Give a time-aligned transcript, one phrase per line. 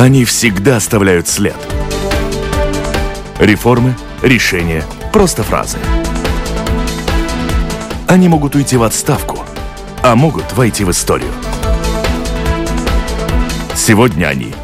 [0.00, 1.54] Они всегда оставляют след.
[3.38, 5.76] Реформы, решения, просто фразы.
[8.08, 9.40] Они могут уйти в отставку,
[10.02, 11.30] а могут войти в историю.
[13.76, 14.54] Сегодня они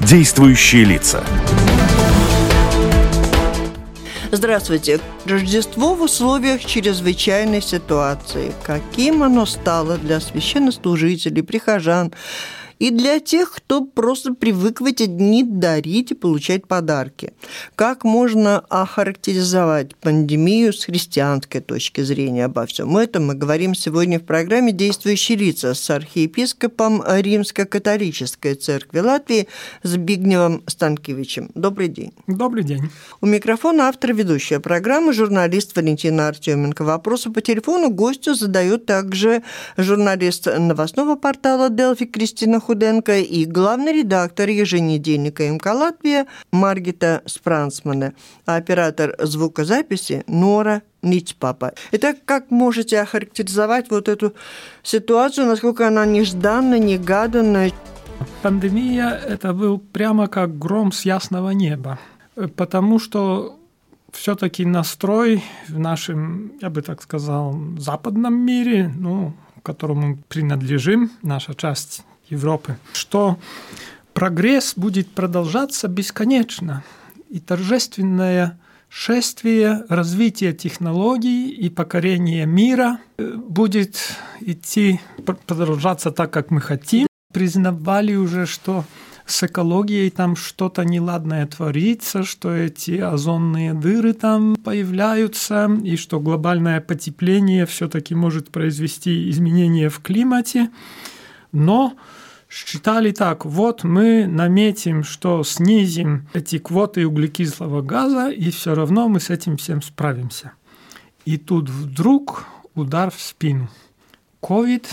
[0.00, 1.22] действующие лица.
[4.32, 4.98] Здравствуйте.
[5.26, 8.54] Рождество в условиях чрезвычайной ситуации.
[8.64, 12.14] Каким оно стало для священнослужителей, прихожан,
[12.78, 17.32] и для тех, кто просто привык в эти дни дарить и получать подарки.
[17.74, 24.24] Как можно охарактеризовать пандемию с христианской точки зрения обо всем этом мы говорим сегодня в
[24.24, 29.48] программе «Действующие лица» с архиепископом Римско-католической церкви Латвии
[29.82, 31.50] Збигневым Станкевичем.
[31.54, 32.12] Добрый день.
[32.26, 32.90] Добрый день.
[33.20, 36.84] У микрофона автор ведущая программы, журналист Валентина Артеменко.
[36.84, 39.42] Вопросы по телефону гостю задает также
[39.76, 48.14] журналист новостного портала «Делфи» Кристина Худенко и главный редактор еженедельника МК «Латвия» Маргита Спрансмана,
[48.46, 51.74] а оператор звукозаписи Нора Ницпапа.
[51.92, 54.32] Итак, как можете охарактеризовать вот эту
[54.82, 57.68] ситуацию, насколько она нежданна, негаданна?
[58.42, 61.98] Пандемия– это был прямо как гром с ясного неба,
[62.56, 63.58] потому что
[64.10, 72.04] все-таки настрой в нашем, я бы так сказал, западном мире, ну, которому принадлежим, наша часть
[72.34, 73.38] Европы, что
[74.12, 76.84] прогресс будет продолжаться бесконечно,
[77.30, 83.98] и торжественное шествие развития технологий и покорения мира э, будет
[84.40, 85.00] идти,
[85.46, 87.08] продолжаться так, как мы хотим.
[87.32, 88.84] Признавали уже, что
[89.26, 96.80] с экологией там что-то неладное творится, что эти озонные дыры там появляются, и что глобальное
[96.80, 100.70] потепление все-таки может произвести изменения в климате.
[101.52, 101.94] Но
[102.54, 109.18] считали так, вот мы наметим, что снизим эти квоты углекислого газа, и все равно мы
[109.18, 110.52] с этим всем справимся.
[111.24, 113.68] И тут вдруг удар в спину.
[114.40, 114.84] COVID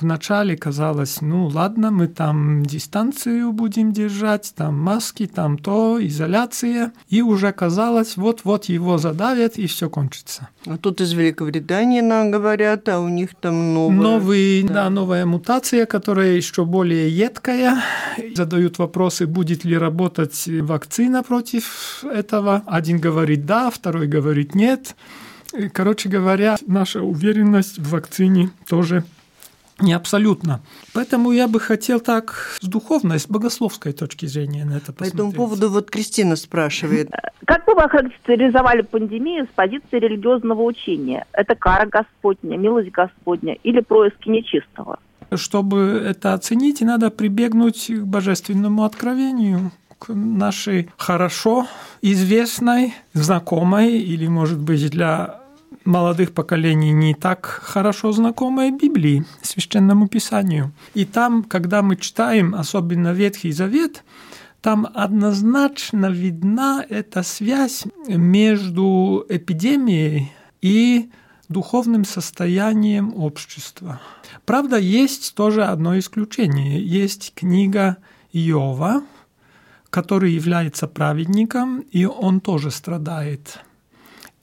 [0.00, 6.92] Вначале казалось, ну ладно, мы там дистанцию будем держать, там маски, там то, изоляция.
[7.08, 10.48] И уже казалось, вот-вот его задавят, и все кончится.
[10.66, 13.98] А тут из Великобритании нам говорят, а у них там новая...
[13.98, 14.74] Новый, да.
[14.74, 17.82] да, новая мутация, которая еще более едкая.
[18.34, 22.62] Задают вопросы, будет ли работать вакцина против этого.
[22.66, 24.94] Один говорит да, второй говорит нет.
[25.72, 29.04] Короче говоря, наша уверенность в вакцине тоже
[29.80, 30.60] не абсолютно.
[30.92, 35.12] Поэтому я бы хотел так с духовной, с богословской точки зрения на это посмотреть.
[35.12, 37.10] По этому поводу вот Кристина спрашивает.
[37.46, 41.26] Как бы вы охарактеризовали пандемию с позиции религиозного учения?
[41.32, 44.98] Это кара Господня, милость Господня или происки нечистого?
[45.34, 51.66] Чтобы это оценить, надо прибегнуть к божественному откровению, к нашей хорошо
[52.02, 55.40] известной, знакомой или, может быть, для
[55.88, 60.72] молодых поколений не так хорошо знакомой Библии, Священному Писанию.
[60.94, 64.04] И там, когда мы читаем, особенно Ветхий Завет,
[64.60, 71.10] там однозначно видна эта связь между эпидемией и
[71.48, 74.00] духовным состоянием общества.
[74.44, 76.84] Правда, есть тоже одно исключение.
[76.84, 77.96] Есть книга
[78.32, 79.04] Иова,
[79.88, 83.60] который является праведником, и он тоже страдает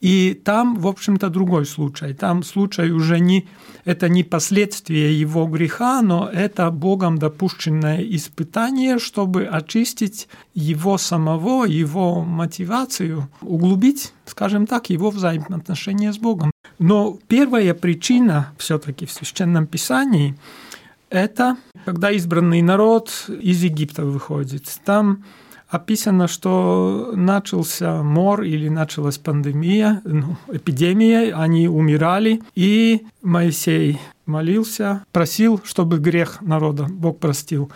[0.05, 2.13] и там, в общем-то, другой случай.
[2.13, 3.47] Там случай уже не,
[3.85, 12.23] это не последствия его греха, но это Богом допущенное испытание, чтобы очистить его самого, его
[12.23, 16.51] мотивацию, углубить, скажем так, его взаимоотношения с Богом.
[16.77, 20.35] Но первая причина все-таки в Священном Писании–
[21.09, 24.65] это когда избранный народ из Египта выходит.
[24.85, 25.23] Там
[25.69, 35.61] описано, что начался мор или началась пандемия, ну, эпидемия, они умирали, и Моисей молился, просил,
[35.63, 37.71] чтобы грех народа Бог простил.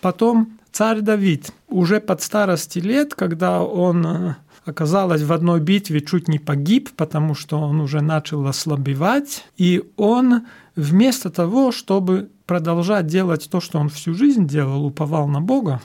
[0.00, 4.34] Потом царь Давид уже под старости лет, когда он э,
[4.64, 10.46] оказалось, в одной битве чуть не погиб, потому что он уже начал ослабевать, и он
[10.76, 15.80] вместо того, чтобы продолжать делать то, что он всю жизнь делал, уповал на Бога,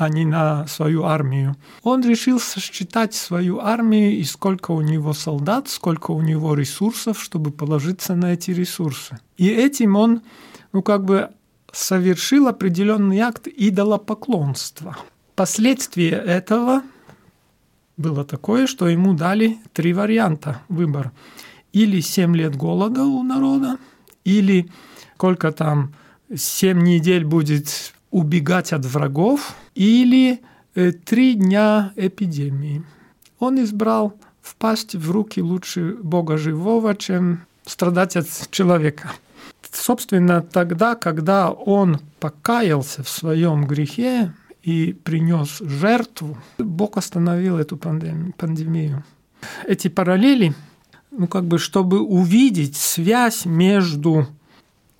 [0.00, 1.56] а не на свою армию.
[1.82, 7.50] Он решил сосчитать свою армию и сколько у него солдат, сколько у него ресурсов, чтобы
[7.50, 9.18] положиться на эти ресурсы.
[9.36, 10.22] И этим он,
[10.72, 11.30] ну как бы
[11.72, 14.96] совершил определенный акт идолопоклонства.
[15.34, 16.82] Последствие этого
[17.96, 21.12] было такое, что ему дали три варианта выбор.
[21.72, 23.76] Или 7 лет голода у народа,
[24.24, 24.70] или
[25.14, 25.94] сколько там
[26.34, 30.40] 7 недель будет убегать от врагов или
[30.74, 32.84] э, три дня эпидемии.
[33.38, 39.12] Он избрал впасть в руки лучше Бога живого, чем страдать от человека.
[39.72, 44.32] Собственно, тогда, когда он покаялся в своем грехе
[44.62, 49.04] и принес жертву, Бог остановил эту пандемию.
[49.66, 50.54] Эти параллели,
[51.10, 54.26] ну как бы, чтобы увидеть связь между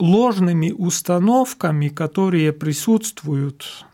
[0.01, 3.85] ложными установками, которые присутствуют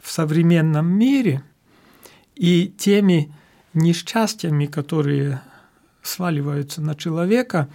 [0.00, 1.42] в современном мире,
[2.36, 3.32] и теми
[3.74, 5.40] несчастьями, которые
[6.02, 7.68] сваливаются на человека,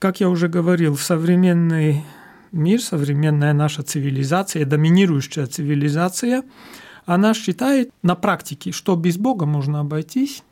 [0.00, 2.04] как я уже говорил, современный
[2.52, 6.42] мир, современная наша цивилизация, доминирующая цивилизация,
[7.06, 10.42] она считает на практике, что без Бога можно обойтись,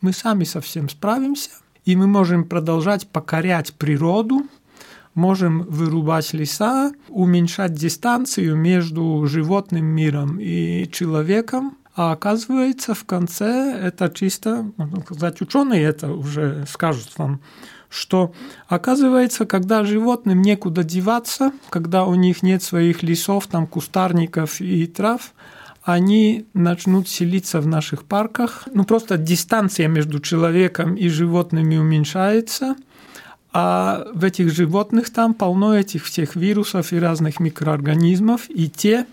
[0.00, 1.50] мы сами совсем справимся,
[1.84, 4.46] и мы можем продолжать покорять природу,
[5.16, 14.10] можем вырубать леса, уменьшать дистанцию между животным миром и человеком, а оказывается, в конце это
[14.10, 17.40] чисто, можно сказать, ученые это уже скажут вам,
[17.88, 18.34] что
[18.68, 25.32] оказывается, когда животным некуда деваться, когда у них нет своих лесов, там кустарников и трав,
[25.82, 28.64] они начнут селиться в наших парках.
[28.74, 32.74] Ну, просто дистанция между человеком и животными уменьшается,
[33.58, 39.06] а в этих животных там полно этих всех вирусов и разных микроорганизмов, и те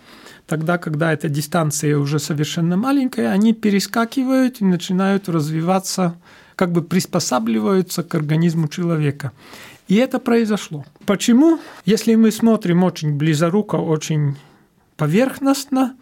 [0.45, 6.17] Тогда, когда эта дистанция уже совершенно маленькая, они перескакивают и начинают развиваться,
[6.57, 9.31] как бы приспосабливаются к организму человека.
[9.87, 10.85] И это произошло.
[11.05, 11.59] Почему?
[11.85, 14.35] Если мы смотрим очень близоруко, очень
[14.97, 15.95] поверхностно,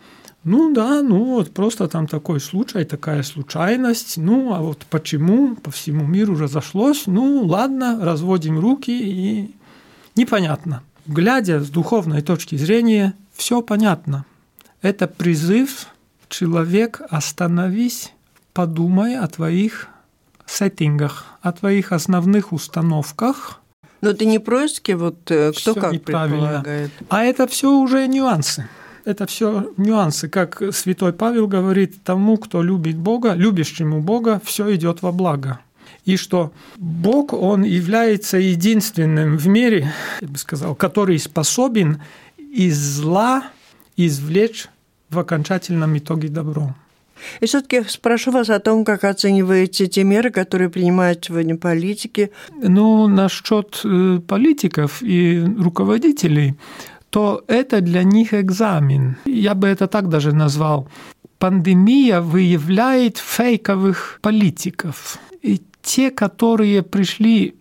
[0.44, 4.18] ну да, ну вот просто там такой случай, такая случайность.
[4.18, 7.04] Ну а вот почему по всему миру разошлось?
[7.06, 9.56] Ну ладно, разводим руки и
[10.16, 10.82] непонятно.
[11.06, 14.26] Глядя с духовной точки зрения, все понятно.
[14.82, 15.88] Это призыв
[16.28, 18.12] человек, остановись,
[18.54, 19.90] подумай о твоих
[20.48, 23.60] сеттингах, о твоих основных установках.
[24.02, 26.92] Но ты не происки, вот э, кто всё как предполагает.
[27.10, 28.68] А это все уже нюансы.
[29.06, 30.30] Это все нюансы.
[30.30, 35.60] Как святой Павел говорит, тому, кто любит Бога, любящему Бога, все идет во благо.
[36.06, 42.02] И что Бог, Он является единственным в мире, я бы сказал, который способен
[42.38, 43.44] из зла
[43.98, 44.68] извлечь
[45.10, 46.76] в окончательном итоге добро.
[47.40, 52.32] И все-таки спрошу вас о том, как оцениваете те меры, которые принимают сегодня политики.
[52.52, 56.56] Ну, насчет э, политиков и руководителей,
[57.12, 59.18] то это для них экзамен.
[59.26, 60.88] Я бы это так даже назвал.
[61.38, 65.20] Пандемия выявляет фейковых политиков.
[65.42, 67.56] И те, которые пришли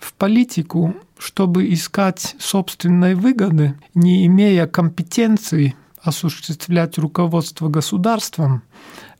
[0.00, 8.62] в политику, чтобы искать собственной выгоды, не имея компетенции осуществлять руководство государством,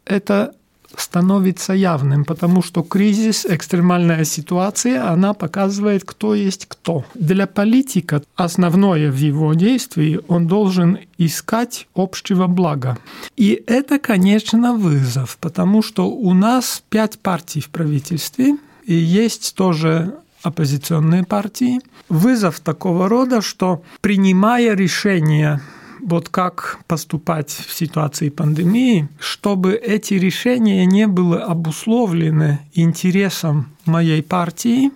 [0.05, 0.55] это
[0.97, 7.05] становится явным, потому что кризис, экстремальная ситуация, она показывает, кто есть кто.
[7.15, 12.99] Для политика основное в его действии, он должен искать общего блага.
[13.37, 20.15] И это, конечно, вызов, потому что у нас пять партий в правительстве, и есть тоже
[20.43, 21.81] оппозиционные партии.
[22.09, 25.61] Вызов такого рода, что принимая решения
[26.03, 34.91] вот как поступать в ситуации пандемии, чтобы эти решения не были обусловлены интересом моей партии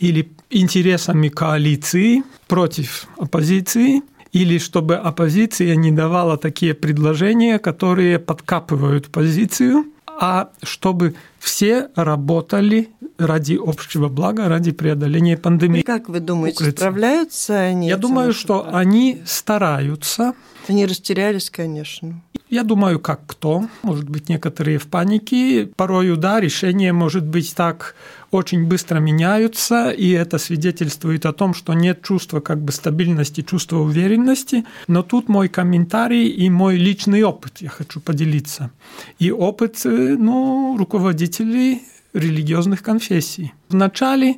[0.00, 9.86] или интересами коалиции против оппозиции, или чтобы оппозиция не давала такие предложения, которые подкапывают позицию,
[10.18, 15.82] а чтобы все работали ради общего блага, ради преодоления пандемии.
[15.82, 16.80] Как вы думаете, укрыться.
[16.80, 17.88] справляются они?
[17.88, 18.74] Я думаю, что так?
[18.74, 20.34] они стараются.
[20.68, 22.20] Они растерялись, конечно.
[22.50, 23.66] Я думаю, как кто.
[23.82, 25.70] Может быть, некоторые в панике.
[25.76, 27.94] Порою, да, решения, может быть, так
[28.30, 33.78] очень быстро меняются, и это свидетельствует о том, что нет чувства как бы стабильности, чувства
[33.78, 34.64] уверенности.
[34.86, 38.70] Но тут мой комментарий и мой личный опыт я хочу поделиться.
[39.18, 41.82] И опыт э, ну, руководителей
[42.12, 43.52] религиозных конфессий.
[43.68, 44.36] Вначале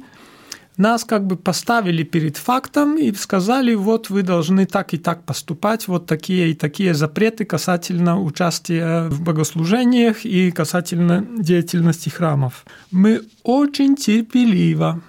[0.81, 5.87] нас как бы поставили перед фактом и сказали, вот вы должны так и так поступать,
[5.87, 12.65] вот такие и такие запреты касательно участия в богослужениях и касательно деятельности храмов.
[12.91, 15.01] Мы очень терпеливо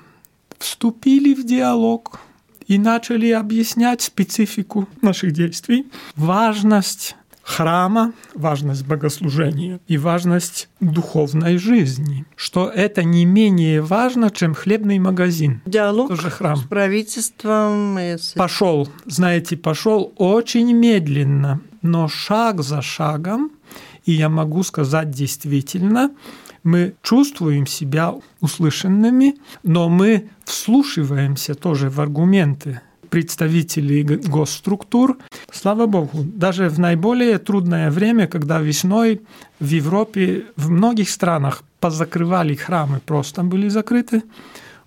[0.60, 2.20] вступили в диалог
[2.68, 7.16] и начали объяснять специфику наших действий, важность
[7.52, 15.62] храма, важность богослужения и важность духовной жизни, что это не менее важно, чем хлебный магазин.
[15.66, 16.56] Диалог Тоже храм.
[16.56, 17.98] с правительством.
[18.36, 23.52] Пошел, знаете, пошел очень медленно, но шаг за шагом,
[24.06, 26.12] и я могу сказать действительно,
[26.64, 32.82] мы чувствуем себя услышанными, но мы вслушиваемся тоже в аргументы
[33.12, 35.18] представителей госструктур.
[35.52, 39.22] Слава Богу, даже в наиболее трудное время, когда весной
[39.60, 44.24] в Европе, в многих странах позакрывали храмы, просто были закрыты,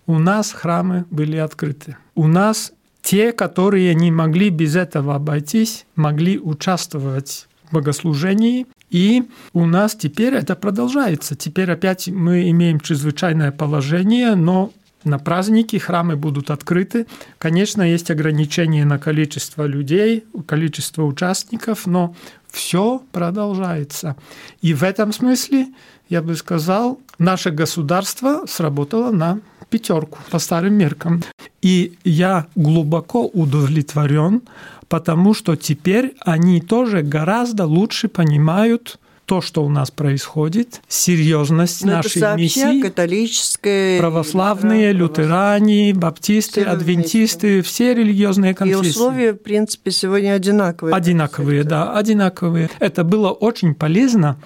[0.07, 1.97] у нас храмы были открыты.
[2.15, 8.67] У нас те, которые не могли без этого обойтись, могли участвовать в богослужении.
[8.91, 11.37] И у нас теперь это продолжается.
[11.37, 14.73] Теперь опять мы имеем чрезвычайное положение, но
[15.05, 17.07] на праздники храмы будут открыты.
[17.39, 22.15] Конечно, есть ограничения на количество людей, количество участников, но
[22.51, 24.17] все продолжается.
[24.63, 25.69] И в этом смысле,
[26.09, 31.23] я бы сказал, наше государство сработало на пятерку по старым меркам.
[31.63, 34.43] И я глубоко удовлетворен,
[34.89, 41.89] потому что теперь они тоже гораздо лучше понимают то, что у нас происходит, серьезность Но
[41.93, 43.99] это нашей сообща миссии католическая...
[43.99, 48.91] православные, лютеране, баптисты, Все адвентисты, все религиозные И конфессии.
[48.91, 50.95] условия, в принципе, сегодня одинаковые.
[50.95, 52.69] Одинаковые, да, одинаковые.
[52.81, 54.37] Это было очень полезно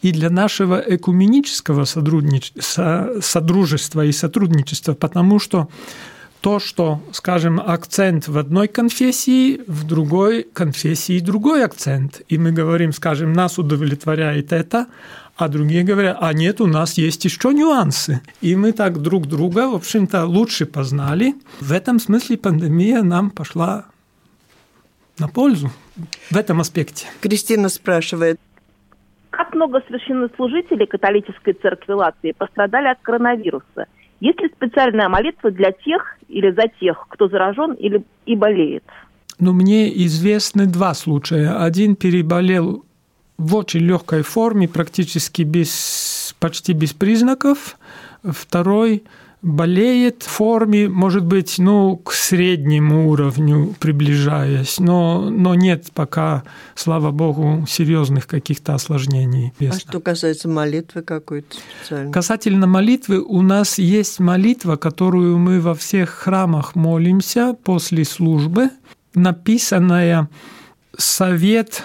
[0.00, 5.68] и для нашего экуменического сотруднич- со- содружества и сотрудничества, потому что
[6.42, 12.20] то, что, скажем, акцент в одной конфессии, в другой конфессии другой акцент.
[12.28, 14.88] И мы говорим, скажем, нас удовлетворяет это,
[15.36, 18.22] а другие говорят, а нет, у нас есть еще нюансы.
[18.40, 21.34] И мы так друг друга, в общем-то, лучше познали.
[21.60, 23.86] В этом смысле пандемия нам пошла
[25.20, 25.70] на пользу
[26.28, 27.06] в этом аспекте.
[27.20, 28.40] Кристина спрашивает,
[29.30, 33.86] Как много священнослужителей католической церкви Латвии пострадали от коронавируса?
[34.22, 38.84] Есть ли специальная молитва для тех или за тех, кто заражен или и болеет?
[39.40, 41.56] Но мне известны два случая.
[41.58, 42.84] Один переболел
[43.36, 47.76] в очень легкой форме, практически без, почти без признаков.
[48.22, 49.02] Второй
[49.42, 56.44] болеет в форме, может быть, ну, к среднему уровню приближаясь, но, но нет пока,
[56.76, 59.52] слава богу, серьезных каких-то осложнений.
[59.58, 59.80] а известно.
[59.80, 62.12] что касается молитвы какой-то специальной?
[62.12, 68.70] Касательно молитвы, у нас есть молитва, которую мы во всех храмах молимся после службы,
[69.14, 70.28] написанная
[70.96, 71.84] Совет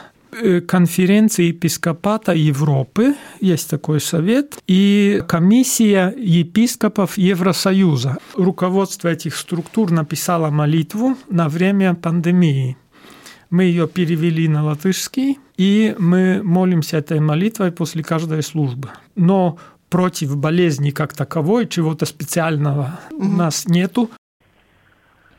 [0.67, 8.17] конференции епископата Европы, есть такой совет, и комиссия епископов Евросоюза.
[8.35, 12.77] Руководство этих структур написало молитву на время пандемии.
[13.49, 18.89] Мы ее перевели на латышский, и мы молимся этой молитвой после каждой службы.
[19.15, 19.57] Но
[19.89, 24.09] против болезни как таковой, чего-то специального у нас нету.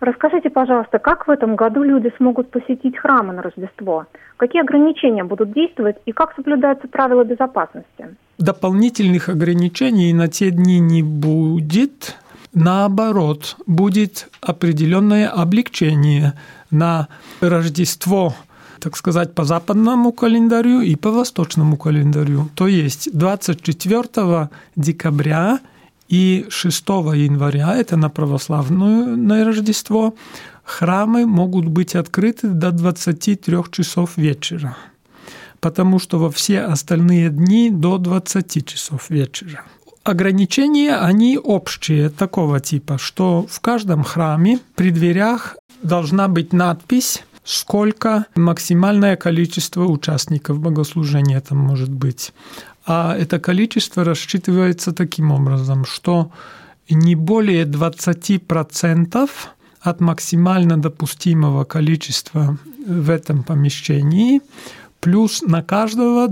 [0.01, 4.07] Расскажите, пожалуйста, как в этом году люди смогут посетить храмы на Рождество?
[4.37, 8.17] Какие ограничения будут действовать и как соблюдаются правила безопасности?
[8.39, 12.17] Дополнительных ограничений на те дни не будет.
[12.55, 16.35] Наоборот, будет определенное облегчение
[16.71, 17.09] на
[17.41, 18.35] Рождество,
[18.81, 22.49] так сказать, по западному календарю и по восточному календарю.
[22.55, 25.59] То есть 24 декабря
[26.09, 30.15] и 6 января, это на православное на Рождество,
[30.65, 34.77] храмы могут быть открыты до 23 часов вечера,
[35.61, 39.65] потому что во все остальные дни до 20 часов вечера.
[40.05, 48.27] Ограничения, они общие такого типа, что в каждом храме при дверях должна быть надпись, сколько
[48.35, 52.33] максимальное количество участников богослужения там может быть.
[52.91, 56.31] А это количество рассчитывается таким образом, что
[56.89, 59.31] не более 20%
[59.81, 64.41] от максимально допустимого количества в этом помещении,
[65.01, 66.31] плюс на каждого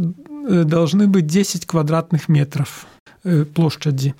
[0.48, 2.86] э, должны быть 10 квадратных метров
[3.24, 4.14] э, площади.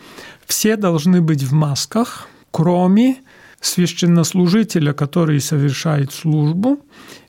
[0.45, 3.17] Все должны быть в масках, кроме
[3.63, 6.81] священнослужителя, который совершает службу,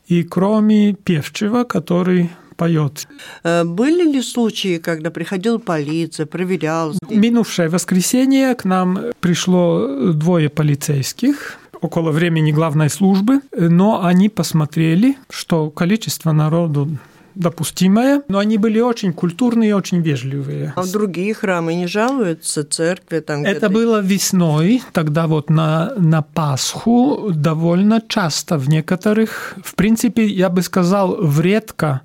[0.10, 3.08] и кроме певчего, который поет.
[3.44, 6.94] Э, Были ли случаи, когда приходила полиция, проверяла?
[7.10, 15.70] Минувшее воскресенье к нам пришло двое полицейских около времени главной службы, но они посмотрели, что
[15.70, 16.90] количество народу
[17.38, 20.74] допустимое, но они были очень культурные и очень вежливые.
[20.76, 26.22] А в другие храмы не жалуются, церкви там Это было весной, тогда вот на, на
[26.22, 32.02] Пасху довольно часто в некоторых, в принципе, я бы сказал, в редко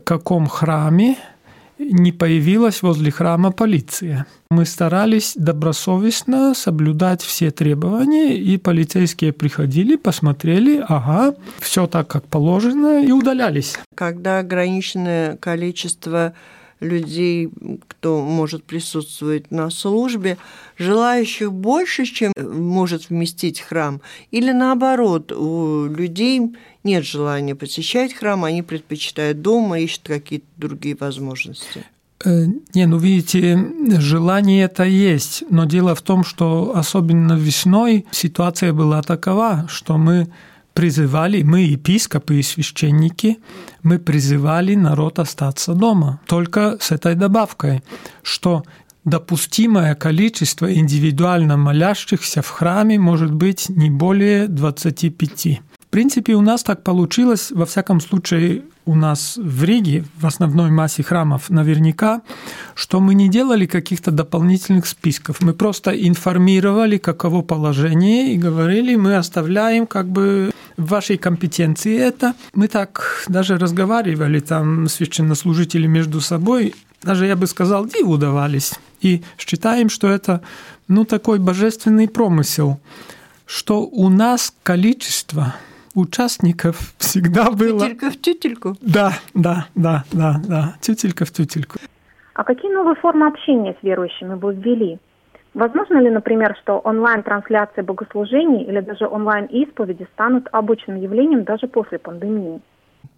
[0.00, 1.16] каком храме
[1.78, 4.26] не появилась возле храма полиция.
[4.50, 13.04] Мы старались добросовестно соблюдать все требования, и полицейские приходили, посмотрели, ага, все так, как положено,
[13.04, 13.76] и удалялись.
[13.94, 16.32] Когда ограниченное количество
[16.80, 17.50] людей,
[17.88, 20.36] кто может присутствовать на службе,
[20.76, 24.00] желающих больше, чем может вместить храм,
[24.30, 26.54] или наоборот, у людей
[26.86, 31.84] нет желания посещать храм, они предпочитают дома, ищут какие-то другие возможности.
[32.24, 33.58] Э, не, ну видите,
[33.98, 40.28] желание это есть, но дело в том, что особенно весной ситуация была такова, что мы
[40.72, 43.38] призывали, мы епископы и священники,
[43.82, 46.20] мы призывали народ остаться дома.
[46.26, 47.82] Только с этой добавкой,
[48.22, 48.62] что
[49.06, 55.60] допустимое количество индивидуально молящихся в храме может быть не более 25.
[55.96, 61.02] Принципе, у нас так получилось, во всяком случае, у нас в Риге, в основной массе
[61.02, 62.20] храмов наверняка,
[62.74, 65.40] что мы не делали каких-то дополнительных списков.
[65.40, 72.34] Мы просто информировали, каково положение, и говорили, мы оставляем как бы в вашей компетенции это.
[72.52, 78.74] Мы так даже разговаривали там священнослужители между собой, даже, я бы сказал, диву давались.
[79.00, 80.42] И считаем, что это
[80.88, 82.80] ну, такой божественный промысел,
[83.46, 85.54] что у нас количество
[85.96, 87.80] участников всегда было...
[87.80, 88.76] Тютелька в тютельку?
[88.80, 91.78] Да, да, да, да, да, тютелька в тютельку.
[92.34, 94.98] А какие новые формы общения с верующими вы ввели?
[95.54, 102.60] Возможно ли, например, что онлайн-трансляции богослужений или даже онлайн-исповеди станут обычным явлением даже после пандемии?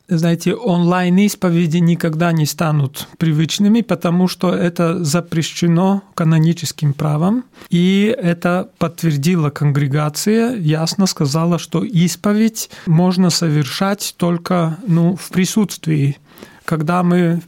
[0.08, 7.44] Знаете, онлайн-исповеди никогда не станут привычными, потому что это запрещено каноническим правом.
[7.68, 16.16] И это подтвердила конгрегация, ясно сказала, что исповедь можно совершать только ну, в присутствии,
[16.64, 17.42] когда мы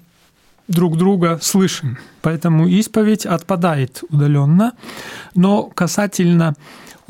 [0.69, 1.99] друг друга слышим.
[2.23, 4.73] Поэтому исповедь отпадает удаленно.
[5.35, 6.55] Но касательно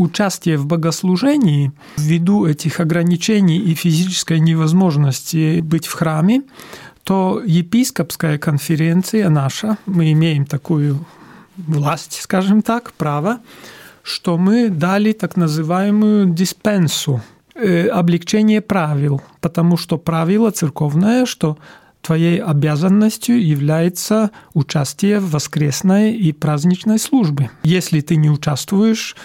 [0.00, 6.42] участие в богослужении, ввиду этих ограничений и физической невозможности быть в храме,
[7.04, 11.04] то епископская конференция наша, мы имеем такую
[11.56, 13.41] власть, скажем так, право,
[14.02, 17.21] что мы дали так называемую диспенсу,
[17.54, 21.58] э, облегчение правил, потому что правило церковное, что
[22.02, 27.50] твоей обязанностью является участие в воскресной и праздничной службе.
[27.63, 29.17] Если ты не участвуешь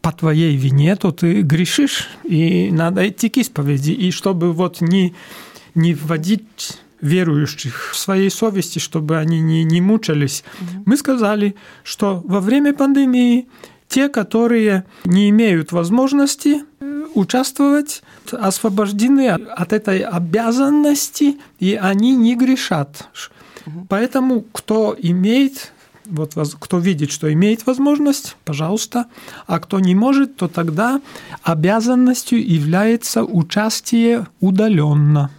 [0.00, 3.92] по твоей вине, то ты грешишь, и надо идти к исповеди.
[3.92, 5.14] И чтобы вот не,
[5.74, 10.82] не вводить верующих в своей совести, чтобы они не, не мучались, mm-hmm.
[10.86, 13.46] мы сказали, что во время пандемии
[13.88, 16.62] те, которые не имеют возможности
[17.14, 23.08] участвовать, освобождены от этой обязанности, и они не грешат.
[23.88, 25.72] Поэтому кто имеет
[26.06, 29.06] вот кто видит, что имеет возможность, пожалуйста,
[29.46, 31.00] а кто не может, то тогда
[31.42, 35.30] обязанностью является участие удаленно.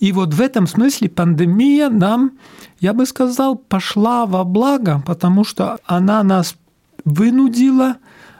[0.00, 2.32] И вот в этом смысле пандемия нам,
[2.80, 6.54] я бы сказал, пошла во благо, потому что она нас
[7.04, 7.96] вынудила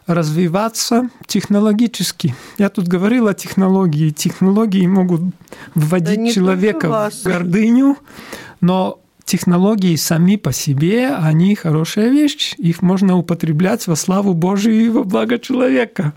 [0.06, 2.34] развиваться технологически.
[2.56, 4.10] Я тут говорил о технологии.
[4.10, 5.20] Технологии могут
[5.74, 7.98] вводить да человека в гордыню,
[8.60, 12.54] но технологии сами по себе, они хорошая вещь.
[12.56, 16.14] Их можно употреблять во славу Божию и во благо человека.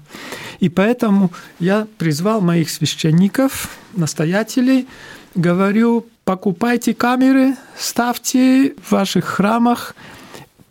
[0.60, 4.88] И поэтому я призвал моих священников, настоятелей,
[5.36, 9.94] говорю, покупайте камеры, ставьте в ваших храмах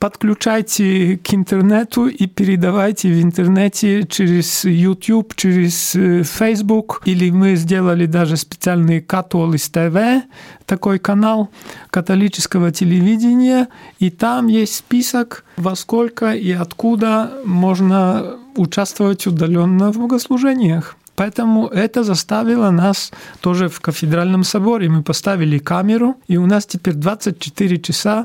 [0.00, 7.02] подключайте к интернету и передавайте в интернете через YouTube, через э, Facebook.
[7.04, 10.24] Или мы сделали даже специальный Католис ТВ,
[10.64, 11.50] такой канал
[11.90, 13.68] католического телевидения.
[13.98, 20.96] И там есть список, во сколько и откуда можно участвовать удаленно в богослужениях.
[21.20, 24.88] Поэтому это заставило нас тоже в кафедральном соборе.
[24.88, 28.24] Мы поставили камеру, и у нас теперь 24 часа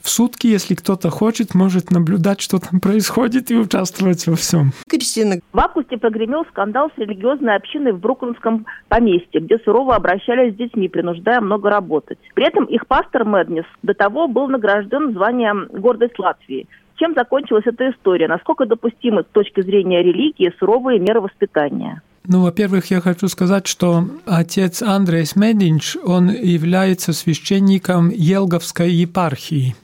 [0.00, 4.70] в сутки, если кто-то хочет, может наблюдать, что там происходит и участвовать во всем.
[4.88, 5.40] Кристина.
[5.52, 10.88] В августе прогремел скандал с религиозной общиной в Бруклинском поместье, где сурово обращались с детьми,
[10.88, 12.18] принуждая много работать.
[12.34, 16.68] При этом их пастор Мэднис до того был награжден званием «Гордость Латвии».
[16.94, 18.28] Чем закончилась эта история?
[18.28, 22.02] Насколько допустимы с точки зрения религии суровые меры воспитания?
[22.28, 29.76] Ну, во-первых, я хочу сказать, что отец Андрей Мединч, он является священником Елговской епархии.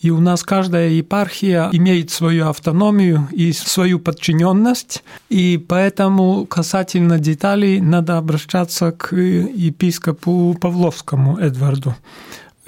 [0.00, 7.80] И у нас каждая епархия имеет свою автономию и свою подчиненность, и поэтому касательно деталей
[7.80, 11.96] надо обращаться к епископу Павловскому Эдварду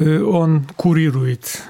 [0.01, 1.63] он курирует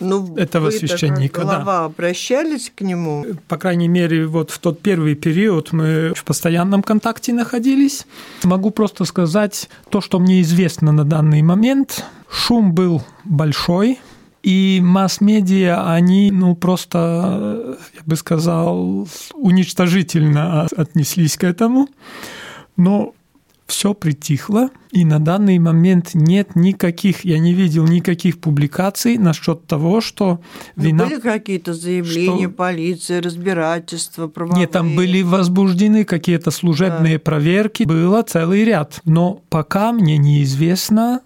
[0.00, 1.42] ну, этого вы священника.
[1.42, 1.84] Глава да.
[1.84, 3.24] обращались к нему?
[3.48, 8.06] По крайней мере, вот в тот первый период мы в постоянном контакте находились.
[8.44, 12.04] Могу просто сказать то, что мне известно на данный момент.
[12.30, 13.98] Шум был большой,
[14.42, 21.88] и масс-медиа, они, ну, просто, я бы сказал, уничтожительно отнеслись к этому.
[22.76, 23.14] Но
[23.68, 30.00] все притихло, и на данный момент нет никаких, я не видел никаких публикаций насчет того,
[30.00, 30.40] что
[30.74, 31.04] вина...
[31.04, 32.56] были какие-то заявления что...
[32.56, 34.60] полиции, разбирательства, правовые?
[34.60, 37.20] Нет, там были возбуждены какие-то служебные да.
[37.20, 39.00] проверки, было целый ряд.
[39.04, 41.20] Но пока мне неизвестно,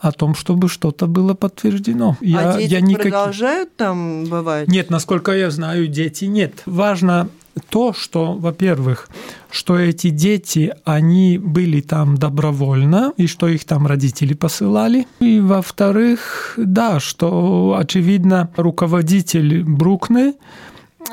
[0.00, 2.18] о том, чтобы что-то было подтверждено.
[2.20, 3.02] А я, дети я никак...
[3.04, 4.68] продолжают там бывать?
[4.68, 6.62] Нет, насколько я знаю, дети нет.
[6.66, 7.30] Важно
[7.68, 9.08] то, что, во-первых,
[9.50, 15.06] что эти дети, они были там добровольно, и что их там родители посылали.
[15.20, 20.34] И, во-вторых, да, что, очевидно, руководитель Брукны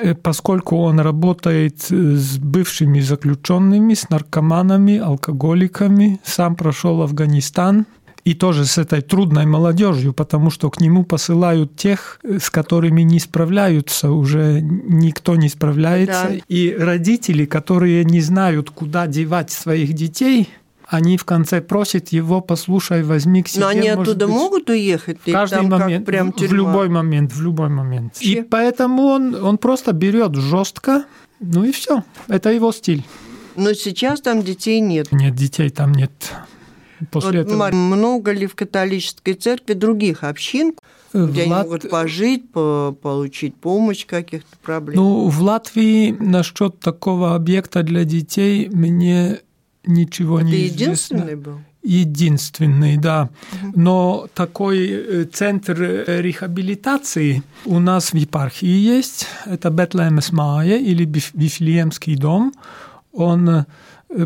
[0.02, 7.86] э, поскольку он работает с бывшими заключенными, с наркоманами, алкоголиками, сам прошел Афганистан,
[8.24, 13.20] и тоже с этой трудной молодежью, потому что к нему посылают тех, с которыми не
[13.20, 16.28] справляются, уже никто не справляется.
[16.30, 16.36] Да.
[16.48, 20.50] И родители, которые не знают, куда девать своих детей,
[20.88, 23.62] они в конце просят его, послушай, возьми к себе.
[23.62, 25.20] Но они оттуда быть, могут уехать?
[25.26, 28.16] В каждый там момент, прям в любой момент, в любой момент.
[28.20, 28.26] Че?
[28.26, 31.06] И поэтому он, он просто берет жестко,
[31.40, 32.04] ну и все.
[32.28, 33.06] Это его стиль.
[33.56, 35.12] Но сейчас там детей нет.
[35.12, 36.12] Нет, детей там нет
[37.10, 37.72] после вот этого?
[37.72, 40.74] Много ли в католической церкви других общин,
[41.14, 44.98] в где они могут пожить, по получить помощь каких-то проблем?
[44.98, 49.40] Ну, в Латвии насчет такого объекта для детей мне
[49.86, 50.84] ничего Это не известно.
[50.84, 51.60] единственный был?
[51.84, 53.30] единственный, да.
[53.76, 59.28] Но такой э, центр э, реабилитации у нас в епархии есть.
[59.46, 62.54] Это Бетлемес Майя или Вифлеемский дом.
[63.14, 63.66] Он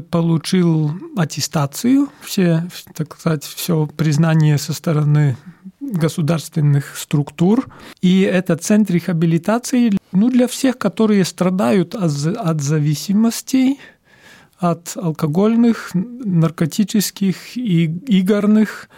[0.10, 5.38] получил аттестацию, все, так сказать, все признание со стороны
[5.80, 7.67] государственных структур.
[8.02, 13.80] И это центр реабилитации ну, для всех, которые страдают от, от зависимостей,
[14.58, 18.89] от алкогольных, наркотических и игорных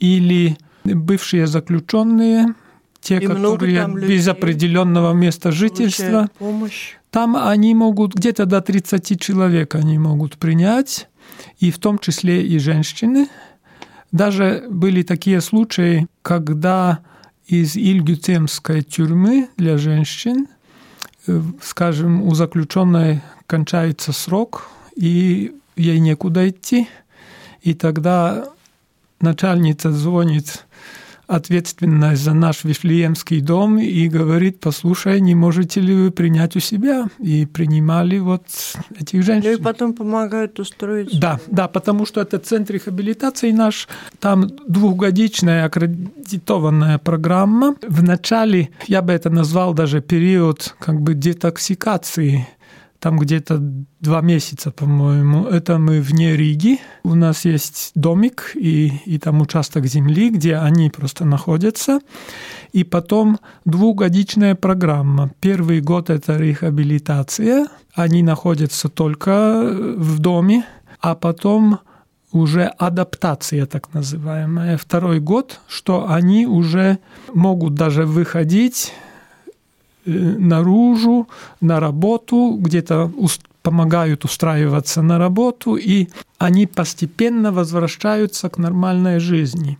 [0.00, 2.54] или бывшие заключенные,
[3.00, 6.28] те, и которые без определенного места жительства.
[6.38, 6.94] Помощь.
[7.10, 11.08] Там они могут, где-то до 30 человек они могут принять,
[11.58, 13.28] и в том числе и женщины.
[14.12, 17.00] Даже были такие случаи, когда
[17.46, 20.48] из Ильгютемской тюрьмы для женщин,
[21.26, 26.88] э, скажем, у заключенной кончается срок, и ей некуда идти,
[27.62, 28.48] и тогда
[29.20, 30.64] начальница звонит
[31.26, 37.08] ответственность за наш Вифлеемский дом и говорит, послушай, не можете ли вы принять у себя?
[37.18, 38.46] И принимали вот
[38.98, 39.50] этих женщин.
[39.50, 41.18] Ну и потом помогают устроить.
[41.18, 43.88] Да, да, потому что это центр реабилитации наш.
[44.20, 47.76] Там двухгодичная аккредитованная программа.
[47.86, 52.46] В начале я бы это назвал даже период как бы детоксикации
[52.98, 53.58] там где-то
[54.00, 55.46] два месяца, по-моему.
[55.46, 56.78] Это мы вне Риги.
[57.02, 62.00] У нас есть домик и, и там участок земли, где они просто находятся.
[62.72, 65.30] И потом двухгодичная программа.
[65.40, 67.68] Первый год– это реабилитация.
[67.94, 69.62] Они находятся только
[69.96, 70.64] в доме,
[71.00, 71.80] а потом
[72.32, 74.76] уже адаптация так называемая.
[74.76, 76.98] Второй год, что они уже
[77.32, 78.92] могут даже выходить
[80.06, 81.28] наружу,
[81.60, 83.10] на работу, где-то
[83.62, 89.78] помогают устраиваться на работу, и они постепенно возвращаются к нормальной жизни.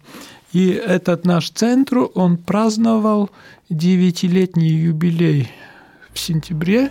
[0.53, 3.31] И этот наш центр, он праздновал
[3.69, 5.51] девятилетний юбилей
[6.13, 6.91] в сентябре.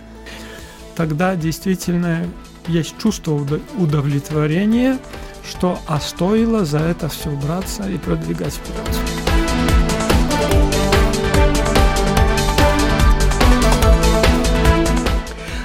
[0.94, 2.26] Тогда действительно
[2.68, 3.46] есть чувство
[3.78, 4.98] удовлетворения,
[5.46, 9.25] что а стоило за это все браться и продвигать вперед.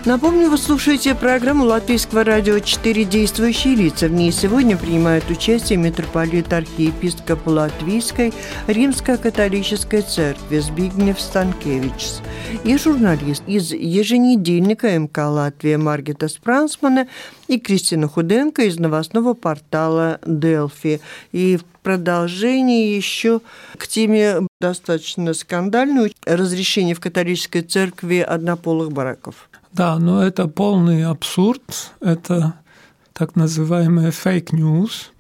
[0.04, 4.08] Напомню, вы слушаете программу Латвийского радио «Четыре действующие лица».
[4.08, 8.34] В ней сегодня принимает участие митрополит архиепископ Латвийской
[8.66, 12.24] Римско-католической церкви Збигнев Станкевичс
[12.64, 17.08] и журналист из еженедельника МК «Латвия» Маргита Спранцмане
[17.48, 21.00] и Кристина Худенко из новостного портала «Делфи».
[21.32, 23.40] И в продолжении еще
[23.78, 29.51] к теме достаточно скандальную разрешение в католической церкви однополых браков.
[29.74, 32.56] Да, но это полный абсурд, это
[33.14, 35.12] так называемый fake news,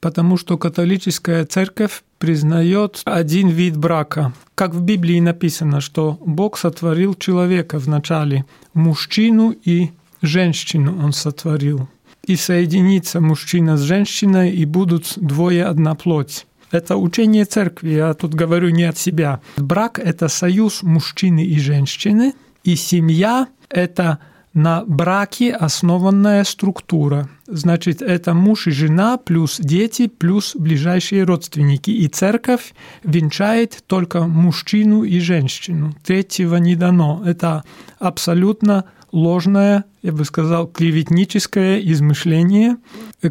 [0.00, 4.32] потому что католическая церковь признает один вид брака.
[4.54, 9.90] Как в Библии написано, что Бог сотворил человека вначале, мужчину и
[10.22, 11.88] женщину он сотворил.
[12.24, 16.46] И соединится мужчина с женщиной, и будут двое одна плоть.
[16.70, 19.40] Это учение церкви, я тут говорю не от себя.
[19.56, 24.18] Брак– это союз мужчины и женщины, и семья– это
[24.54, 27.28] на браке основанная структура.
[27.46, 31.90] Значит, это муж и жена плюс дети плюс ближайшие родственники.
[31.90, 35.94] И церковь венчает только мужчину и женщину.
[36.04, 37.22] Третьего не дано.
[37.24, 37.64] Это
[37.98, 42.76] абсолютно ложное, я бы сказал, клеветническое измышление.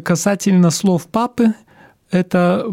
[0.02, 1.54] Касательно слов папы,
[2.10, 2.66] это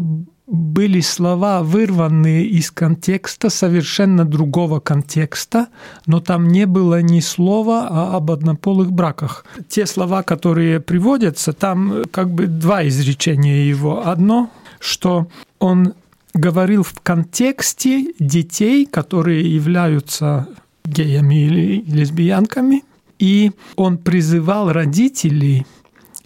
[0.50, 5.68] были слова, вырванные из контекста, совершенно другого контекста,
[6.06, 9.44] но там не было ни слова об однополых браках.
[9.68, 14.04] Те слова, которые приводятся, там как бы два изречения его.
[14.04, 15.28] Одно, что
[15.60, 15.94] он
[16.34, 20.48] говорил в контексте детей, которые являются
[20.84, 22.82] геями или лесбиянками,
[23.20, 25.64] и он призывал родителей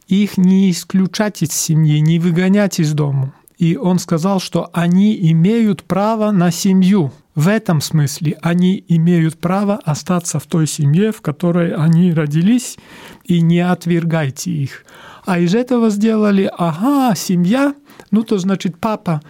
[0.09, 5.85] их не исключать из семьи, не выгонять из дома и он сказал, что они имеют
[5.85, 7.13] право на семью.
[7.35, 12.77] В этом смысле они имеют право остаться в той семье, в которой они родились,
[13.25, 14.85] и не отвергайте их.
[15.27, 17.75] А из этого сделали, ага, семья,
[18.11, 19.21] ну то значит папа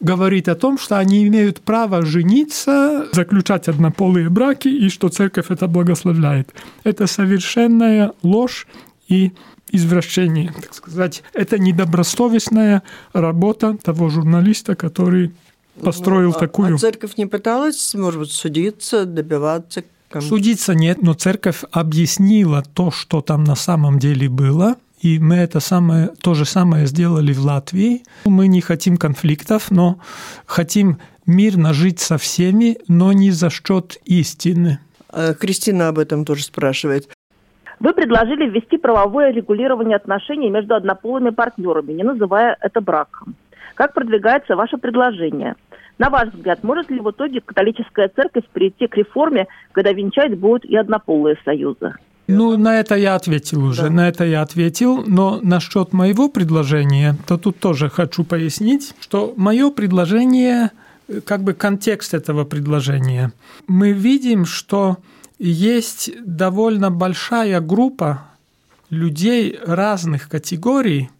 [0.00, 5.66] говорит о том, что они имеют право жениться, заключать однополые браки, и что церковь это
[5.68, 6.54] благословляет.
[6.84, 8.66] Это совершенная ложь
[9.08, 9.32] и
[9.72, 11.22] извращение, так сказать.
[11.32, 15.32] Это недобросовестная работа того журналиста, который
[15.80, 16.74] построил ну, такую...
[16.74, 19.84] А церковь не пыталась, может быть, судиться, добиваться?
[20.20, 25.60] Судиться нет, но церковь объяснила то, что там на самом деле было, и мы это
[25.60, 28.02] самое, то же самое сделали в Латвии.
[28.24, 30.00] Мы не хотим конфликтов, но
[30.46, 34.80] хотим мирно жить со всеми, но не за счет истины.
[35.08, 37.08] А Кристина об этом тоже спрашивает.
[37.80, 43.34] Вы предложили ввести правовое регулирование отношений между однополыми партнерами, не называя это браком.
[43.74, 45.54] Как продвигается ваше предложение?
[45.98, 50.64] На ваш взгляд, может ли в итоге католическая церковь прийти к реформе, когда венчать будут
[50.66, 51.94] и однополые союзы?
[52.26, 53.90] Ну, на это я ответил уже, да.
[53.90, 59.70] на это я ответил, но насчет моего предложения, то тут тоже хочу пояснить, что мое
[59.70, 60.70] предложение,
[61.24, 63.32] как бы контекст этого предложения.
[63.66, 64.98] Мы видим, что
[65.48, 68.26] есть довольно большая группа
[68.90, 71.10] людей разных категорий,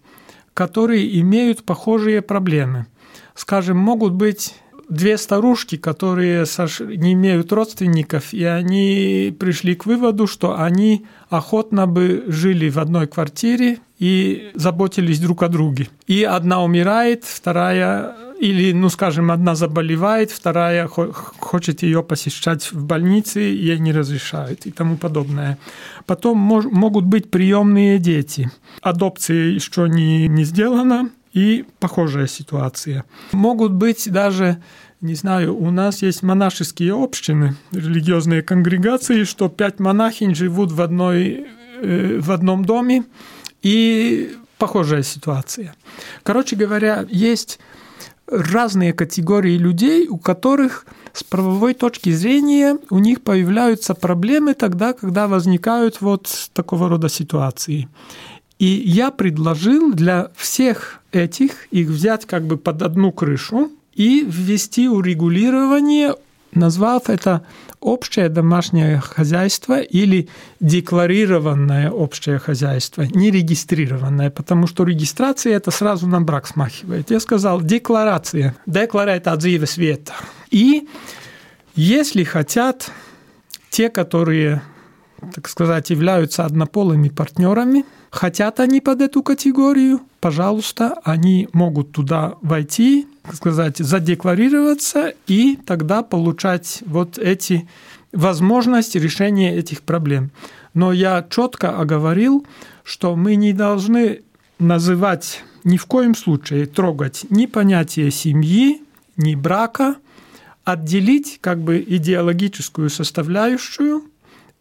[0.55, 2.87] которые имеют похожие проблемы.
[3.35, 4.55] Скажем, могут быть
[4.91, 6.45] две старушки, которые
[6.81, 13.07] не имеют родственников, и они пришли к выводу, что они охотно бы жили в одной
[13.07, 15.89] квартире и заботились друг о друге.
[16.07, 23.41] И одна умирает, вторая или, ну, скажем, одна заболевает, вторая хочет ее посещать в больнице,
[23.41, 25.59] ей не разрешают и тому подобное.
[26.07, 28.51] Потом могут быть приемные дети.
[28.81, 33.05] Адопция еще не, не сделана, и похожая ситуация.
[33.33, 34.63] Могут быть даже
[35.03, 41.47] не знаю, у нас есть монашеские общины, религиозные конгрегации, что пять монахинь живут в, одной,
[41.81, 43.05] э, в одном доме,
[43.63, 45.75] и похожая ситуация.
[46.23, 47.59] Короче говоря, есть
[48.31, 55.29] разные категории людей, у которых с правовой точки зрения у них появляются проблемы тогда, когда
[55.29, 57.89] возникают вот такого рода ситуации.
[58.59, 64.89] И я предложил для всех этих их взять как бы под одну крышу и ввести
[64.89, 66.15] урегулирование,
[66.53, 67.43] назвав это
[67.81, 70.29] общее домашнее хозяйство или
[70.61, 77.11] декларированное общее хозяйство, не регистрированное, потому что регистрация это сразу на брак смахивает.
[77.11, 80.15] Я сказал декларация, декларēt dzīves света.
[80.51, 80.89] И
[81.75, 82.91] если хотят
[83.71, 84.63] те, которые,
[85.35, 93.07] так сказать, являются однополыми партнерами, хотят они под эту категорию, пожалуйста, они могут туда войти,
[93.23, 97.69] так сказать, задекларироваться и тогда получать вот эти
[98.13, 100.31] возможности решения этих проблем.
[100.75, 102.47] Но я четко оговорил,
[102.85, 104.23] что мы не должны
[104.59, 108.83] называть ни в коем случае трогать ни понятие семьи,
[109.17, 109.97] ни брака,
[110.65, 114.05] отделить как бы идеологическую составляющую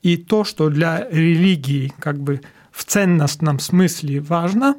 [0.01, 4.75] и то, что для религии как бы в ценностном смысле важно,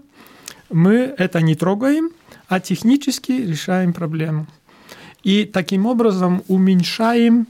[0.71, 2.11] мы это не трогаем,
[2.49, 4.47] а технически решаем проблему.
[5.23, 7.47] И таким образом уменьшаем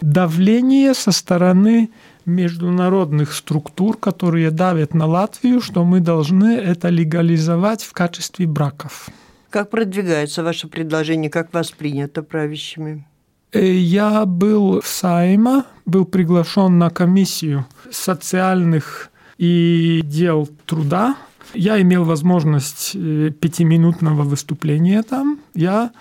[0.00, 1.90] давление со стороны
[2.24, 9.08] международных структур, которые давят на Латвию, что мы должны это легализовать в качестве браков.
[9.50, 13.06] Как продвигается ваше предложение, как воспринято правящими?
[13.52, 21.16] Э, я был в Сайма, был приглашен на комиссию социальных и дел труда.
[21.54, 25.40] Я имел возможность э, пятиминутного выступления там.
[25.54, 25.92] Я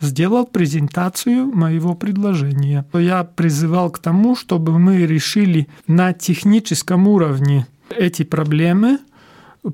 [0.00, 2.84] сделал презентацию моего предложения.
[2.92, 8.98] Я призывал к тому, чтобы мы решили на техническом уровне эти проблемы,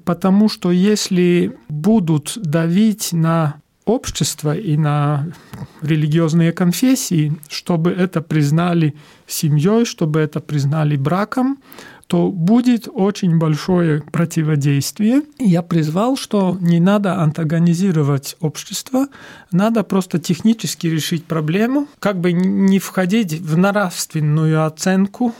[0.04, 5.26] потому что если будут давить на общество и на
[5.82, 8.94] религиозные конфессии, чтобы это признали
[9.26, 11.58] семьей, чтобы это признали браком,
[12.06, 15.22] то будет очень большое противодействие.
[15.38, 19.08] Я призвал, что не надо антагонизировать общество,
[19.50, 25.34] надо просто технически решить проблему, как бы не входить в нравственную оценку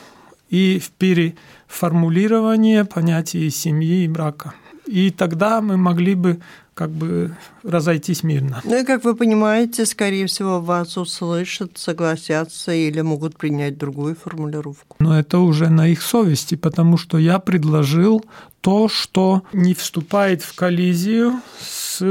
[0.49, 4.55] и в переформулирование понятий семьи и брака.
[4.87, 6.41] И тогда мы могли бы
[6.75, 8.61] как бы разойтись мирно.
[8.65, 14.97] Ну и, как вы понимаете, скорее всего, вас услышат, согласятся или могут принять другую формулировку.
[14.99, 18.25] Но это уже на их совести, потому что я предложил
[18.61, 22.03] то, что не вступает в коллизию с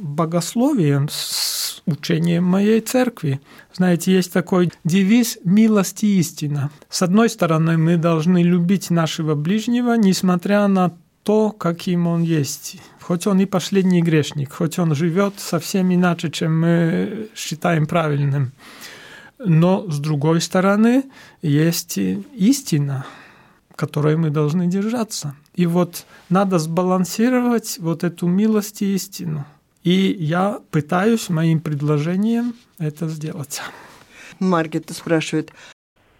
[0.00, 3.40] богословием, с учением моей церкви.
[3.72, 6.70] Знаете, есть такой девиз «милость и истина».
[6.88, 10.92] С одной стороны, мы должны любить нашего ближнего, несмотря на
[11.24, 12.76] то, каким он есть.
[13.06, 18.52] Хоть он и последний грешник, хоть он живет совсем иначе, чем мы считаем правильным.
[19.38, 21.04] Но, с другой стороны,
[21.42, 23.04] есть истина,
[23.76, 25.34] которой мы должны держаться.
[25.54, 29.44] И вот надо сбалансировать вот эту милость и истину.
[29.82, 33.60] И я пытаюсь моим предложением это сделать.
[34.40, 35.52] Маргета спрашивает.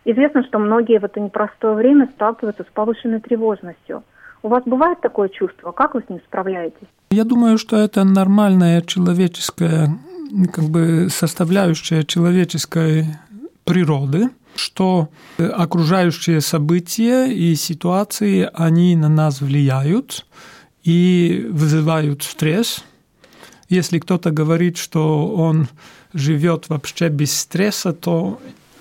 [0.05, 4.05] Известно, что многие в это непростое время сталкиваются с повышенной тревожностью–
[4.45, 5.73] у вас бывает такое чувство?
[5.73, 6.87] Как вы с ним справляетесь?
[7.11, 9.99] Я думаю, что это нормальная человеческая
[10.53, 13.07] как бы составляющая человеческой
[13.65, 20.27] природы, что окружающие события и ситуации, они на нас влияют
[20.83, 22.85] и вызывают стресс.
[23.71, 25.69] Если кто-то говорит, что он
[26.13, 28.39] живет вообще без стресса, то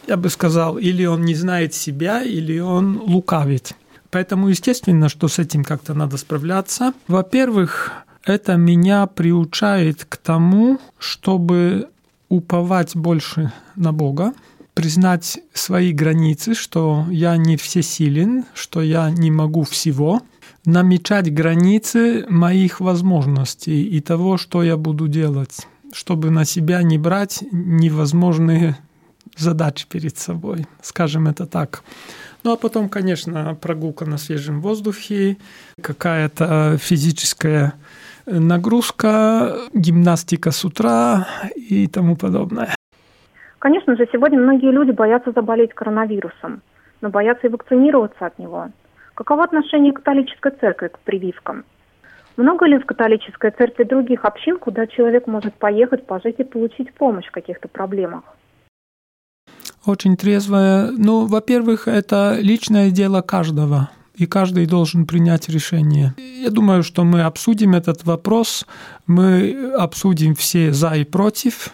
[0.07, 3.73] я бы сказал, или он не знает себя, или он лукавит.
[4.13, 6.93] Поэтому, естественно, что с этим как-то надо справляться.
[7.07, 7.91] Во-первых,
[8.23, 11.89] это меня приучает к тому, чтобы
[12.29, 14.33] уповать больше на Бога,
[14.75, 20.21] признать свои границы, что я не всесилен, что я не могу всего,
[20.63, 27.43] намечать границы моих возможностей и того, что я буду делать, чтобы на себя не брать
[27.51, 28.77] невозможные
[29.35, 31.83] задачи перед собой, скажем это так.
[32.43, 35.37] Ну а потом, конечно, прогулка на свежем воздухе,
[35.81, 37.73] какая-то физическая
[38.25, 42.75] нагрузка, гимнастика с утра и тому подобное.
[43.59, 46.61] Конечно же, сегодня многие люди боятся заболеть коронавирусом,
[46.99, 48.69] но боятся и вакцинироваться от него.
[49.15, 51.63] Каково отношение католической церкви к прививкам?
[52.35, 57.27] Много ли в католической церкви других общин, куда человек может поехать, пожить и получить помощь
[57.27, 58.23] в каких-то проблемах?
[59.85, 60.91] Очень трезвая.
[60.91, 66.13] Ну, во-первых, это личное дело каждого и каждый должен принять решение.
[66.17, 68.65] Я думаю, что мы обсудим этот вопрос,
[69.07, 71.71] мы обсудим все за и против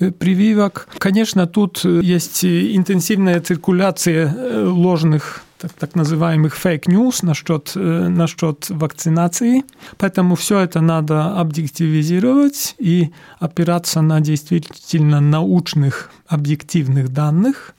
[0.00, 0.88] э, прививок.
[0.98, 8.68] Конечно, тут есть интенсивная циркуляция э, ложных так, так называемых fake news насчет, э, насчет
[8.68, 9.62] вакцинации.
[9.96, 17.74] Поэтому все это надо объективизировать и опираться на действительно научных, объективных данных.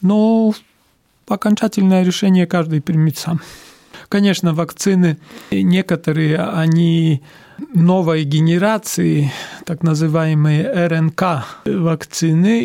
[0.00, 0.52] Но
[1.28, 3.40] окончательное решение каждый примет сам.
[4.08, 5.16] Конечно, вакцины
[5.52, 7.22] некоторые, они
[7.72, 9.30] новой генерации,
[9.64, 11.22] так называемые РНК
[11.64, 12.62] вакцины,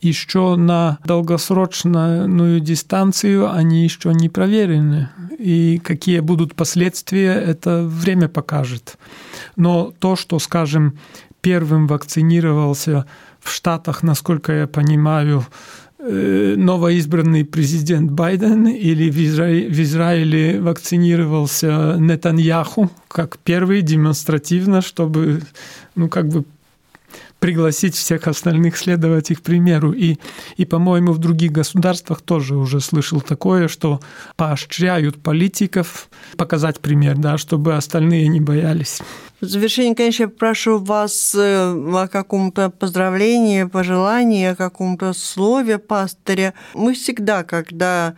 [0.00, 5.08] и еще на долгосрочную дистанцию они еще не проверены.
[5.38, 8.98] И какие будут последствия, это время покажет.
[9.56, 10.98] Но то, что, скажем,
[11.40, 13.06] первым вакцинировался
[13.40, 15.44] в Штатах, насколько я понимаю,
[15.98, 19.48] э, новоизбранный президент Байден или в, Изра...
[19.48, 25.42] в Израиле вакцинировался Нетаньяху как первый демонстративно, чтобы
[25.94, 26.44] ну, как бы
[27.44, 29.92] пригласить всех остальных следовать их примеру.
[29.92, 30.16] И,
[30.56, 34.00] и по-моему, в других государствах тоже уже слышал такое, что
[34.36, 39.02] поощряют политиков показать пример, да, чтобы остальные не боялись.
[39.42, 46.54] В завершение, конечно, я прошу вас э, о каком-то поздравлении, пожелании, о каком-то слове пастыря.
[46.72, 48.14] Мы всегда, когда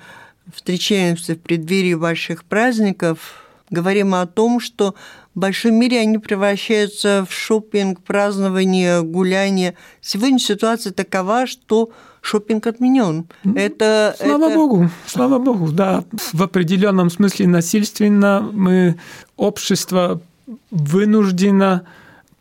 [0.54, 4.94] встречаемся в преддверии больших праздников, говорим о том, что
[5.36, 9.74] в большом мире они превращаются в шопинг, празднование, гуляние.
[10.00, 11.90] Сегодня ситуация такова, что
[12.22, 13.26] шопинг отменен.
[13.54, 14.54] Это, слава это...
[14.54, 16.04] Богу, слава Богу, да.
[16.32, 18.98] В определенном смысле насильственно мы
[19.36, 20.22] общество
[20.70, 21.82] вынуждено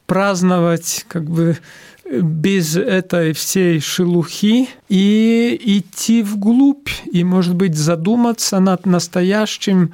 [0.05, 1.57] праздновать как бы
[2.09, 9.93] без этой всей шелухи и идти вглубь, и, может быть, задуматься над настоящим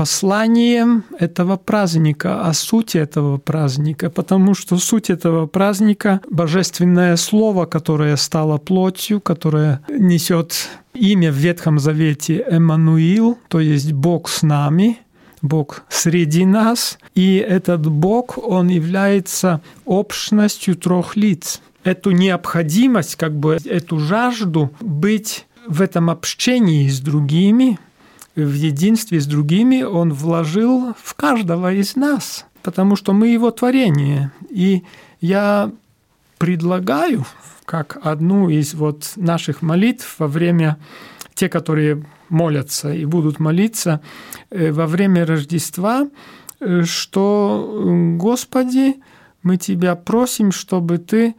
[0.00, 8.16] посланием этого праздника, о сути этого праздника, потому что суть этого праздника– божественное слово, которое
[8.16, 15.00] стало плотью, которое несет имя в Ветхом Завете Эммануил, то есть Бог с нами,
[15.42, 21.60] Бог среди нас, и этот Бог, Он является общностью трех лиц.
[21.84, 27.78] Эту необходимость, как бы эту жажду быть в этом общении с другими–
[28.44, 34.32] в единстве с другими Он вложил в каждого из нас, потому что мы Его творение.
[34.48, 34.84] И
[35.20, 35.70] я
[36.38, 37.26] предлагаю,
[37.64, 40.78] как одну из вот наших молитв во время
[41.34, 44.00] те, которые молятся и будут молиться
[44.50, 46.08] э, во время Рождества,
[46.60, 48.96] э, что Господи,
[49.42, 51.34] мы Тебя просим, чтобы Ты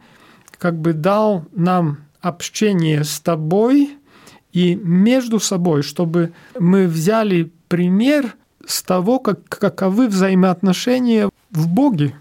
[0.58, 3.98] как бы дал нам общение с Тобой
[4.52, 8.34] и между собой, чтобы мы взяли пример
[8.66, 12.14] с того, как, каковы взаимоотношения в Боге,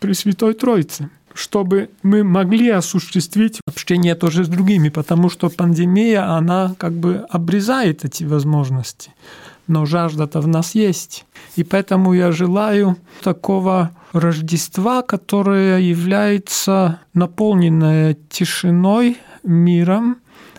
[0.00, 6.74] при Святой Троице чтобы мы могли осуществить общение тоже с другими, потому что пандемия, она
[6.78, 9.12] как бы обрезает эти возможности.
[9.66, 11.24] Но жажда-то в нас есть.
[11.56, 20.18] И поэтому я желаю такого Рождества, которое является наполненное тишиной, миром,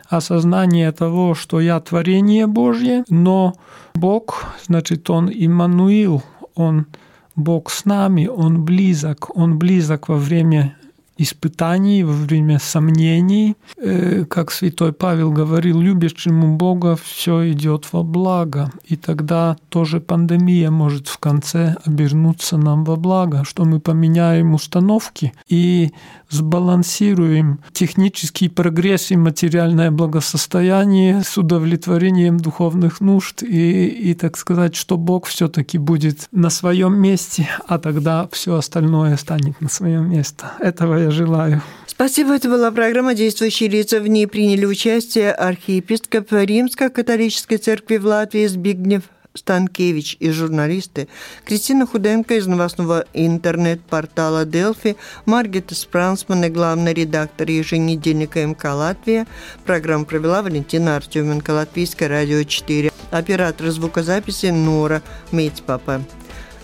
[0.09, 3.53] осознание того, что я творение Божье, но
[3.93, 6.23] Бог, значит, Он Иммануил,
[6.55, 6.87] Он
[7.35, 10.77] Бог с нами, Он близок, Он близок во время
[11.17, 13.55] испытаний, во время сомнений.
[13.77, 18.71] Э, как святой Павел говорил, любящему Бога все идет во благо.
[18.85, 25.33] И тогда тоже пандемия может в конце обернуться нам во благо, что мы поменяем установки
[25.47, 25.91] и
[26.29, 34.97] сбалансируем технический прогресс и материальное благосостояние с удовлетворением духовных нужд и, и так сказать, что
[34.97, 40.45] Бог все-таки будет на своем месте, а тогда все остальное станет на своем месте.
[40.59, 41.61] Этого я желаю.
[41.87, 42.35] Спасибо.
[42.35, 43.99] Это была программа «Действующие лица».
[43.99, 49.03] В ней приняли участие архиепископ Римско-католической церкви в Латвии Збигнев
[49.33, 51.07] Станкевич и журналисты,
[51.45, 54.95] Кристина Худенко из новостного интернет-портала «Делфи»,
[55.25, 59.27] Маргита Спрансман и главный редактор еженедельника МК «Латвия».
[59.65, 62.91] Программу провела Валентина Артеменко, Латвийское радио 4.
[63.11, 65.01] Оператор звукозаписи Нора
[65.31, 66.01] Мейцпапа.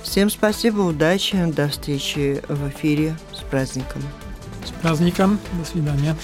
[0.02, 3.16] Всем спасибо, удачи, до встречи в эфире.
[3.34, 4.02] С праздником!
[4.66, 6.16] С праздником, до свидания.